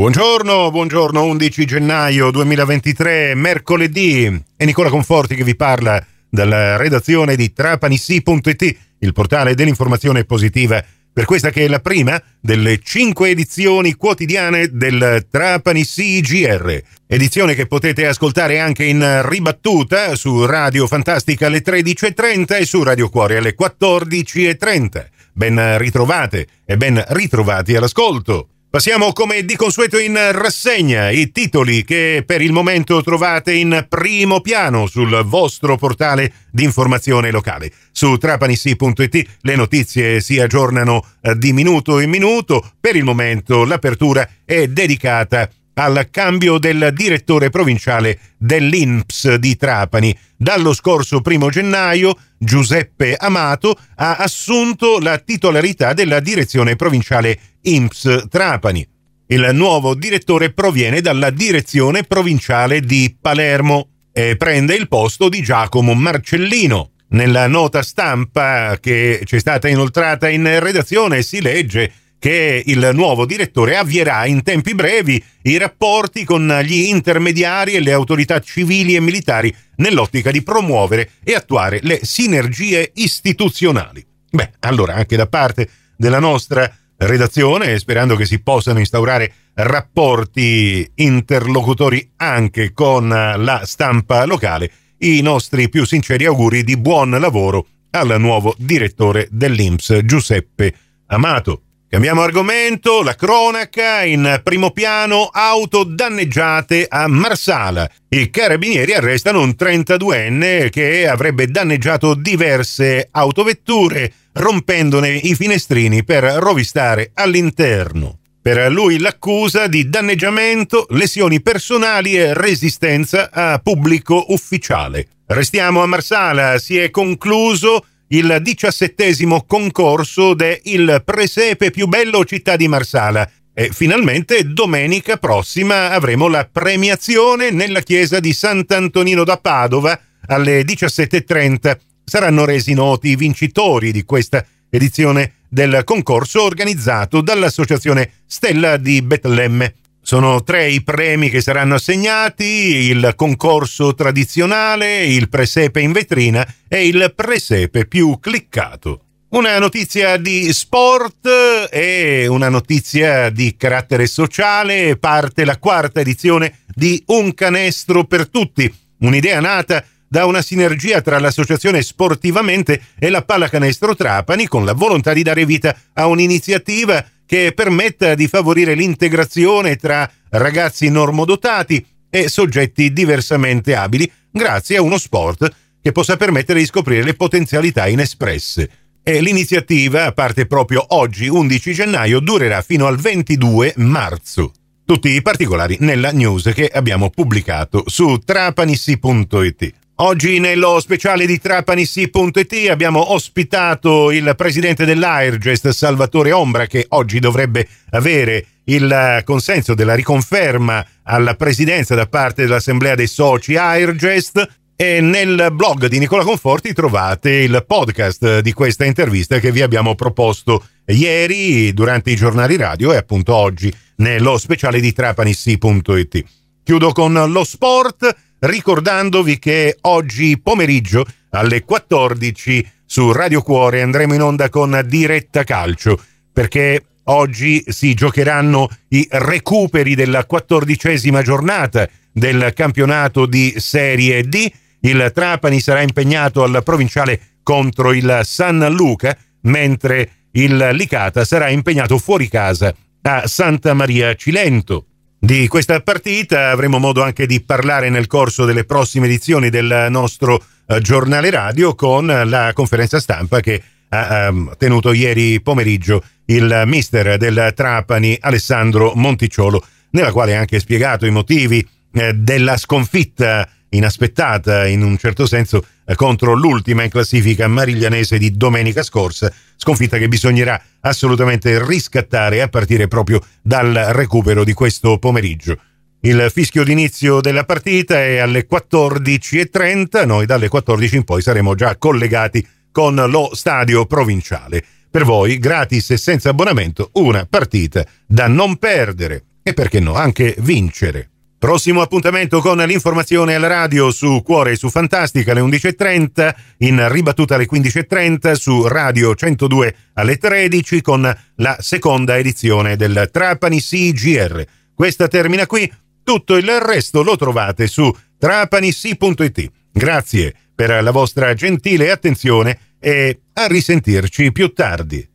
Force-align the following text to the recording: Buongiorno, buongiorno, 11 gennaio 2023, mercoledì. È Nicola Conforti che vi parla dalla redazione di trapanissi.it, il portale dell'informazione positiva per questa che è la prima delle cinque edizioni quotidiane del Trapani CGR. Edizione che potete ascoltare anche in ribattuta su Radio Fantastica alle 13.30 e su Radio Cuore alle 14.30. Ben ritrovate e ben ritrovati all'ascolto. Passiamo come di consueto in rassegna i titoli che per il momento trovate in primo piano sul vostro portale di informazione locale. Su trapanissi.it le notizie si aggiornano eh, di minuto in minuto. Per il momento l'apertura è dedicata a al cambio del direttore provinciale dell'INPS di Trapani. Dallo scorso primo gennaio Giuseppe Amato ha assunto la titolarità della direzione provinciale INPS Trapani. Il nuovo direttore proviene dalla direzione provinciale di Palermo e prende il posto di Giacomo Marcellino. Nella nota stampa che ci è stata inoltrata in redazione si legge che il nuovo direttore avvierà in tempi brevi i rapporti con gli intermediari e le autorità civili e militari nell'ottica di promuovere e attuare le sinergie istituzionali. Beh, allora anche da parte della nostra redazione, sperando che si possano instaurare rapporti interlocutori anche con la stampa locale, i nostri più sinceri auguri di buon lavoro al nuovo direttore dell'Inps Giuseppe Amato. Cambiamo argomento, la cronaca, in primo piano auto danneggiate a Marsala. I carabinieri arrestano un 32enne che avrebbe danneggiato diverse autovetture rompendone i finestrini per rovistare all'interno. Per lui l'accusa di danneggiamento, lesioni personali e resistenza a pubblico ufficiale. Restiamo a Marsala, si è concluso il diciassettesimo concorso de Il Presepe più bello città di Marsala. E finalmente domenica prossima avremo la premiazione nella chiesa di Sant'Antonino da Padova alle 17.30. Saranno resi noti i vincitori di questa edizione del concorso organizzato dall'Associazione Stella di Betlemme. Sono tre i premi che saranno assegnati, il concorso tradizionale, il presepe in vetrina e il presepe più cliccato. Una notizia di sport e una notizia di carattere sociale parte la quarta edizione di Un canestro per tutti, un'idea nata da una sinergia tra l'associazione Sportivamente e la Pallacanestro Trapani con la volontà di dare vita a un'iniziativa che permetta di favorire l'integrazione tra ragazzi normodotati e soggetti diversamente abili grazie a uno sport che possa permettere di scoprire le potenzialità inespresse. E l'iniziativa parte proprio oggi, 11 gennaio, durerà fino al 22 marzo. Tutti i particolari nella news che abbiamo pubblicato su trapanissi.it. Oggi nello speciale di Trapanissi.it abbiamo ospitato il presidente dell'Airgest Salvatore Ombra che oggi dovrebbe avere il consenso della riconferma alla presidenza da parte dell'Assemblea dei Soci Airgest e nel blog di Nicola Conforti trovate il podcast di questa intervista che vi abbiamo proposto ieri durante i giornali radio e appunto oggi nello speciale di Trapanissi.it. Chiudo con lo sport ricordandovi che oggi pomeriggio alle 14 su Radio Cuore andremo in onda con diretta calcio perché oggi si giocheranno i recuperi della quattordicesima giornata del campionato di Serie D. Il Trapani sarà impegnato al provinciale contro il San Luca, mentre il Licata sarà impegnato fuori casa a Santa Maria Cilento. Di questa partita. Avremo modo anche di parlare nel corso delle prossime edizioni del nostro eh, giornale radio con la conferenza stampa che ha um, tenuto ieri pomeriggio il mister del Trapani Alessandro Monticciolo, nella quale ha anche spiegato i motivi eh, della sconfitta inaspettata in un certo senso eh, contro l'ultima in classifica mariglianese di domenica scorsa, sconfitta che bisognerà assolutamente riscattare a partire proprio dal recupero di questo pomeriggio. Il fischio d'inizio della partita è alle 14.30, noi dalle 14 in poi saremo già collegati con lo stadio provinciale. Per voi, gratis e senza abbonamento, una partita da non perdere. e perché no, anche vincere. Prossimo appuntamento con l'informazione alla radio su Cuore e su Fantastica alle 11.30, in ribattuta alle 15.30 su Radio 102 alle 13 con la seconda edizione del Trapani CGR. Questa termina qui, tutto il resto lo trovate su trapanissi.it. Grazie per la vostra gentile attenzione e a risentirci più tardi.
Buongiorno, 0.00 0.70
buongiorno, 0.70 1.24
11 1.24 1.66
gennaio 1.66 2.30
2023, 2.30 3.34
mercoledì. 3.34 4.44
È 4.56 4.64
Nicola 4.64 4.88
Conforti 4.88 5.34
che 5.34 5.44
vi 5.44 5.54
parla 5.54 6.02
dalla 6.26 6.78
redazione 6.78 7.36
di 7.36 7.52
trapanissi.it, 7.52 8.76
il 9.00 9.12
portale 9.12 9.54
dell'informazione 9.54 10.24
positiva 10.24 10.82
per 11.12 11.26
questa 11.26 11.50
che 11.50 11.66
è 11.66 11.68
la 11.68 11.80
prima 11.80 12.18
delle 12.40 12.80
cinque 12.82 13.28
edizioni 13.28 13.92
quotidiane 13.92 14.70
del 14.72 15.26
Trapani 15.30 15.84
CGR. 15.84 16.82
Edizione 17.06 17.54
che 17.54 17.66
potete 17.66 18.06
ascoltare 18.06 18.58
anche 18.58 18.84
in 18.84 19.20
ribattuta 19.28 20.14
su 20.14 20.46
Radio 20.46 20.86
Fantastica 20.86 21.48
alle 21.48 21.60
13.30 21.60 22.58
e 22.58 22.64
su 22.64 22.82
Radio 22.82 23.10
Cuore 23.10 23.36
alle 23.36 23.54
14.30. 23.54 25.06
Ben 25.34 25.76
ritrovate 25.76 26.46
e 26.64 26.78
ben 26.78 27.04
ritrovati 27.08 27.76
all'ascolto. 27.76 28.48
Passiamo 28.70 29.12
come 29.12 29.44
di 29.44 29.56
consueto 29.56 29.98
in 29.98 30.16
rassegna 30.30 31.10
i 31.10 31.32
titoli 31.32 31.82
che 31.82 32.22
per 32.24 32.40
il 32.40 32.52
momento 32.52 33.02
trovate 33.02 33.52
in 33.52 33.84
primo 33.88 34.40
piano 34.40 34.86
sul 34.86 35.24
vostro 35.24 35.76
portale 35.76 36.32
di 36.52 36.62
informazione 36.62 37.32
locale. 37.32 37.72
Su 37.90 38.16
trapanissi.it 38.16 39.38
le 39.40 39.56
notizie 39.56 40.20
si 40.20 40.38
aggiornano 40.38 41.04
eh, 41.20 41.34
di 41.36 41.52
minuto 41.52 41.98
in 41.98 42.10
minuto. 42.10 42.74
Per 42.78 42.94
il 42.94 43.02
momento 43.02 43.64
l'apertura 43.64 44.28
è 44.44 44.68
dedicata 44.68 45.40
a 45.40 45.50
al 45.82 46.08
cambio 46.10 46.58
del 46.58 46.90
direttore 46.92 47.48
provinciale 47.48 48.18
dell'INPS 48.36 49.36
di 49.36 49.56
Trapani. 49.56 50.16
Dallo 50.36 50.74
scorso 50.74 51.22
primo 51.22 51.48
gennaio 51.48 52.14
Giuseppe 52.38 53.14
Amato 53.16 53.78
ha 53.96 54.16
assunto 54.16 54.98
la 54.98 55.18
titolarità 55.18 55.94
della 55.94 56.20
direzione 56.20 56.76
provinciale 56.76 57.38
INPS 57.62 58.26
Trapani. 58.28 58.86
Il 59.28 59.48
nuovo 59.52 59.94
direttore 59.94 60.52
proviene 60.52 61.00
dalla 61.00 61.30
direzione 61.30 62.02
provinciale 62.02 62.80
di 62.80 63.16
Palermo 63.18 63.88
e 64.12 64.36
prende 64.36 64.74
il 64.74 64.88
posto 64.88 65.28
di 65.28 65.40
Giacomo 65.40 65.94
Marcellino. 65.94 66.90
Nella 67.10 67.46
nota 67.46 67.82
stampa 67.82 68.76
che 68.80 69.22
ci 69.24 69.36
è 69.36 69.38
stata 69.38 69.66
inoltrata 69.68 70.28
in 70.28 70.60
redazione 70.60 71.22
si 71.22 71.40
legge 71.40 71.92
che 72.20 72.62
il 72.64 72.90
nuovo 72.92 73.24
direttore 73.24 73.76
avvierà 73.76 74.26
in 74.26 74.42
tempi 74.42 74.74
brevi 74.74 75.20
i 75.42 75.56
rapporti 75.56 76.24
con 76.24 76.46
gli 76.62 76.88
intermediari 76.88 77.72
e 77.72 77.80
le 77.80 77.92
autorità 77.92 78.38
civili 78.40 78.94
e 78.94 79.00
militari 79.00 79.52
nell'ottica 79.76 80.30
di 80.30 80.42
promuovere 80.42 81.12
e 81.24 81.34
attuare 81.34 81.80
le 81.82 81.98
sinergie 82.02 82.92
istituzionali. 82.94 84.06
Beh, 84.30 84.50
allora 84.60 84.94
anche 84.94 85.16
da 85.16 85.26
parte 85.26 85.68
della 85.96 86.18
nostra 86.18 86.70
redazione, 86.98 87.78
sperando 87.78 88.16
che 88.16 88.26
si 88.26 88.40
possano 88.40 88.78
instaurare 88.78 89.32
rapporti 89.54 90.88
interlocutori 90.96 92.12
anche 92.16 92.72
con 92.74 93.08
la 93.08 93.62
stampa 93.64 94.26
locale, 94.26 94.70
i 94.98 95.22
nostri 95.22 95.70
più 95.70 95.86
sinceri 95.86 96.26
auguri 96.26 96.62
di 96.62 96.76
buon 96.76 97.10
lavoro 97.18 97.66
al 97.92 98.16
nuovo 98.18 98.54
direttore 98.58 99.26
dell'Inps 99.30 100.00
Giuseppe 100.04 100.74
Amato. 101.06 101.62
Cambiamo 101.90 102.22
argomento, 102.22 103.02
la 103.02 103.16
cronaca, 103.16 104.04
in 104.04 104.40
primo 104.44 104.70
piano 104.70 105.24
auto 105.24 105.82
danneggiate 105.82 106.86
a 106.88 107.08
Marsala. 107.08 107.90
I 108.10 108.30
carabinieri 108.30 108.94
arrestano 108.94 109.40
un 109.40 109.56
32enne 109.58 110.70
che 110.70 111.08
avrebbe 111.08 111.48
danneggiato 111.48 112.14
diverse 112.14 113.08
autovetture 113.10 114.12
rompendone 114.34 115.16
i 115.16 115.34
finestrini 115.34 116.04
per 116.04 116.22
rovistare 116.22 117.10
all'interno. 117.12 118.20
Per 118.40 118.70
lui 118.70 119.00
l'accusa 119.00 119.66
di 119.66 119.88
danneggiamento, 119.88 120.86
lesioni 120.90 121.42
personali 121.42 122.14
e 122.14 122.34
resistenza 122.34 123.30
a 123.32 123.58
pubblico 123.58 124.26
ufficiale. 124.28 125.08
Restiamo 125.26 125.82
a 125.82 125.86
Marsala, 125.86 126.56
si 126.58 126.78
è 126.78 126.88
concluso 126.90 127.84
il 128.12 128.38
diciassettesimo 128.40 129.44
concorso 129.44 130.34
de 130.34 130.60
Il 130.64 131.02
Presepe 131.04 131.70
più 131.70 131.86
bello 131.86 132.24
città 132.24 132.56
di 132.56 132.66
Marsala. 132.66 133.28
E 133.52 133.70
finalmente 133.72 134.44
domenica 134.44 135.16
prossima 135.16 135.90
avremo 135.90 136.28
la 136.28 136.48
premiazione 136.50 137.50
nella 137.50 137.80
chiesa 137.80 138.18
di 138.18 138.32
Sant'Antonino 138.32 139.22
da 139.22 139.36
Padova 139.36 139.98
alle 140.26 140.62
17.30. 140.62 141.78
Saranno 142.04 142.44
resi 142.44 142.74
noti 142.74 143.10
i 143.10 143.16
vincitori 143.16 143.92
di 143.92 144.04
questa 144.04 144.44
edizione 144.70 145.34
del 145.48 145.82
concorso 145.84 146.42
organizzato 146.42 147.20
dall'Associazione 147.20 148.10
Stella 148.26 148.76
di 148.76 149.02
Betlemme. 149.02 149.74
Sono 150.10 150.42
tre 150.42 150.68
i 150.68 150.82
premi 150.82 151.30
che 151.30 151.40
saranno 151.40 151.76
assegnati, 151.76 152.42
il 152.42 153.12
concorso 153.14 153.94
tradizionale, 153.94 155.04
il 155.04 155.28
presepe 155.28 155.80
in 155.80 155.92
vetrina 155.92 156.44
e 156.66 156.88
il 156.88 157.12
presepe 157.14 157.86
più 157.86 158.18
cliccato. 158.18 159.04
Una 159.28 159.56
notizia 159.60 160.16
di 160.16 160.52
sport 160.52 161.28
e 161.70 162.26
una 162.26 162.48
notizia 162.48 163.30
di 163.30 163.54
carattere 163.56 164.08
sociale 164.08 164.96
parte 164.96 165.44
la 165.44 165.58
quarta 165.58 166.00
edizione 166.00 166.62
di 166.66 167.00
Un 167.06 167.32
canestro 167.32 168.02
per 168.02 168.28
tutti, 168.28 168.68
un'idea 169.02 169.38
nata 169.38 169.84
da 170.08 170.26
una 170.26 170.42
sinergia 170.42 171.02
tra 171.02 171.20
l'associazione 171.20 171.82
Sportivamente 171.82 172.82
e 172.98 173.10
la 173.10 173.22
Pallacanestro 173.22 173.94
Trapani 173.94 174.48
con 174.48 174.64
la 174.64 174.72
volontà 174.72 175.12
di 175.12 175.22
dare 175.22 175.46
vita 175.46 175.72
a 175.92 176.08
un'iniziativa 176.08 177.06
che 177.30 177.52
permetta 177.54 178.16
di 178.16 178.26
favorire 178.26 178.74
l'integrazione 178.74 179.76
tra 179.76 180.10
ragazzi 180.30 180.88
normodotati 180.88 181.86
e 182.10 182.28
soggetti 182.28 182.92
diversamente 182.92 183.76
abili 183.76 184.10
grazie 184.32 184.78
a 184.78 184.82
uno 184.82 184.98
sport 184.98 185.48
che 185.80 185.92
possa 185.92 186.16
permettere 186.16 186.58
di 186.58 186.66
scoprire 186.66 187.04
le 187.04 187.14
potenzialità 187.14 187.86
inespresse. 187.86 188.70
E 189.04 189.20
l'iniziativa 189.20 190.10
parte 190.10 190.46
proprio 190.46 190.84
oggi, 190.88 191.28
11 191.28 191.72
gennaio, 191.72 192.18
durerà 192.18 192.62
fino 192.62 192.88
al 192.88 192.96
22 192.96 193.74
marzo. 193.76 194.52
Tutti 194.84 195.10
i 195.10 195.22
particolari 195.22 195.76
nella 195.78 196.10
news 196.10 196.50
che 196.52 196.66
abbiamo 196.66 197.10
pubblicato 197.10 197.84
su 197.86 198.18
trapanissi.it. 198.24 199.74
Oggi 200.02 200.38
nello 200.38 200.80
speciale 200.80 201.26
di 201.26 201.38
Trapanissi.it 201.38 202.70
abbiamo 202.70 203.12
ospitato 203.12 204.10
il 204.10 204.32
presidente 204.34 204.86
dell'Airgest 204.86 205.68
Salvatore 205.68 206.32
Ombra 206.32 206.66
che 206.66 206.86
oggi 206.88 207.18
dovrebbe 207.18 207.68
avere 207.90 208.46
il 208.64 209.20
consenso 209.24 209.74
della 209.74 209.94
riconferma 209.94 210.82
alla 211.02 211.34
presidenza 211.34 211.94
da 211.94 212.06
parte 212.06 212.44
dell'Assemblea 212.44 212.94
dei 212.94 213.08
Soci 213.08 213.56
Airgest 213.56 214.48
e 214.74 215.02
nel 215.02 215.50
blog 215.52 215.84
di 215.84 215.98
Nicola 215.98 216.24
Conforti 216.24 216.72
trovate 216.72 217.32
il 217.32 217.62
podcast 217.66 218.38
di 218.38 218.54
questa 218.54 218.86
intervista 218.86 219.38
che 219.38 219.52
vi 219.52 219.60
abbiamo 219.60 219.96
proposto 219.96 220.64
ieri 220.86 221.74
durante 221.74 222.10
i 222.10 222.16
giornali 222.16 222.56
radio 222.56 222.94
e 222.94 222.96
appunto 222.96 223.34
oggi 223.34 223.70
nello 223.96 224.38
speciale 224.38 224.80
di 224.80 224.94
Trapanissi.it. 224.94 226.24
Chiudo 226.64 226.92
con 226.92 227.12
lo 227.12 227.44
sport 227.44 228.29
ricordandovi 228.40 229.38
che 229.38 229.76
oggi 229.82 230.38
pomeriggio 230.40 231.04
alle 231.30 231.64
14 231.64 232.70
su 232.84 233.12
Radio 233.12 233.42
Cuore 233.42 233.82
andremo 233.82 234.14
in 234.14 234.22
onda 234.22 234.48
con 234.48 234.82
diretta 234.86 235.44
calcio 235.44 236.00
perché 236.32 236.82
oggi 237.04 237.62
si 237.68 237.94
giocheranno 237.94 238.68
i 238.88 239.06
recuperi 239.10 239.94
della 239.94 240.24
quattordicesima 240.24 241.22
giornata 241.22 241.88
del 242.12 242.52
campionato 242.54 243.26
di 243.26 243.54
Serie 243.56 244.22
D. 244.26 244.50
Il 244.80 245.10
Trapani 245.14 245.60
sarà 245.60 245.82
impegnato 245.82 246.42
al 246.42 246.62
provinciale 246.64 247.20
contro 247.42 247.92
il 247.92 248.20
San 248.22 248.66
Luca, 248.70 249.16
mentre 249.42 250.10
il 250.32 250.70
Licata 250.72 251.24
sarà 251.24 251.48
impegnato 251.48 251.98
fuori 251.98 252.28
casa 252.28 252.74
a 253.02 253.26
Santa 253.26 253.74
Maria 253.74 254.14
Cilento. 254.14 254.86
Di 255.30 255.46
questa 255.46 255.78
partita. 255.78 256.50
Avremo 256.50 256.78
modo 256.80 257.04
anche 257.04 257.24
di 257.24 257.40
parlare 257.40 257.88
nel 257.88 258.08
corso 258.08 258.44
delle 258.44 258.64
prossime 258.64 259.06
edizioni 259.06 259.48
del 259.48 259.86
nostro 259.88 260.42
eh, 260.66 260.80
giornale 260.80 261.30
radio 261.30 261.76
con 261.76 262.04
la 262.06 262.50
conferenza 262.52 262.98
stampa 262.98 263.38
che 263.38 263.62
ha 263.90 264.26
um, 264.28 264.52
tenuto 264.58 264.92
ieri 264.92 265.40
pomeriggio 265.40 266.02
il 266.24 266.64
mister 266.66 267.16
del 267.16 267.52
Trapani 267.54 268.18
Alessandro 268.18 268.94
Monticciolo, 268.96 269.64
nella 269.90 270.10
quale 270.10 270.34
ha 270.34 270.40
anche 270.40 270.58
spiegato 270.58 271.06
i 271.06 271.12
motivi 271.12 271.64
eh, 271.92 272.12
della 272.12 272.56
sconfitta 272.56 273.48
inaspettata 273.70 274.66
in 274.66 274.82
un 274.82 274.96
certo 274.98 275.26
senso 275.26 275.64
eh, 275.84 275.94
contro 275.94 276.34
l'ultima 276.34 276.82
in 276.82 276.90
classifica 276.90 277.48
mariglianese 277.48 278.18
di 278.18 278.36
domenica 278.36 278.82
scorsa, 278.82 279.32
sconfitta 279.56 279.98
che 279.98 280.08
bisognerà 280.08 280.60
assolutamente 280.80 281.64
riscattare 281.64 282.42
a 282.42 282.48
partire 282.48 282.88
proprio 282.88 283.20
dal 283.42 283.72
recupero 283.90 284.44
di 284.44 284.52
questo 284.52 284.98
pomeriggio. 284.98 285.58
Il 286.02 286.30
fischio 286.32 286.64
d'inizio 286.64 287.20
della 287.20 287.44
partita 287.44 288.00
è 288.00 288.18
alle 288.18 288.46
14.30, 288.50 290.06
noi 290.06 290.24
dalle 290.24 290.48
14 290.48 290.96
in 290.96 291.04
poi 291.04 291.20
saremo 291.20 291.54
già 291.54 291.76
collegati 291.76 292.46
con 292.72 292.94
lo 292.94 293.30
stadio 293.34 293.84
provinciale. 293.84 294.64
Per 294.90 295.04
voi, 295.04 295.38
gratis 295.38 295.90
e 295.90 295.96
senza 295.98 296.30
abbonamento, 296.30 296.90
una 296.94 297.26
partita 297.28 297.84
da 298.06 298.26
non 298.28 298.56
perdere. 298.56 299.24
e 299.42 299.54
perché 299.54 299.78
no, 299.80 299.94
anche 299.94 300.34
vincere. 300.38 301.10
Prossimo 301.40 301.80
appuntamento 301.80 302.42
con 302.42 302.58
l'informazione 302.58 303.34
alla 303.34 303.46
radio 303.46 303.90
su 303.90 304.20
Cuore 304.22 304.52
e 304.52 304.56
su 304.56 304.68
Fantastica 304.68 305.30
alle 305.32 305.40
11.30, 305.40 306.34
in 306.58 306.86
ribattuta 306.90 307.36
alle 307.36 307.48
15.30 307.50 308.32
su 308.32 308.68
Radio 308.68 309.14
102 309.14 309.74
alle 309.94 310.18
13 310.18 310.82
con 310.82 311.10
la 311.36 311.56
seconda 311.58 312.18
edizione 312.18 312.76
del 312.76 313.08
Trapani 313.10 313.58
CGR. 313.58 314.44
Questa 314.74 315.08
termina 315.08 315.46
qui, 315.46 315.72
tutto 316.04 316.36
il 316.36 316.60
resto 316.60 317.02
lo 317.02 317.16
trovate 317.16 317.68
su 317.68 317.90
trapanissi.it. 318.18 319.50
Grazie 319.72 320.34
per 320.54 320.82
la 320.82 320.90
vostra 320.90 321.32
gentile 321.32 321.90
attenzione 321.90 322.74
e 322.78 323.18
a 323.32 323.46
risentirci 323.46 324.30
più 324.30 324.52
tardi. 324.52 325.09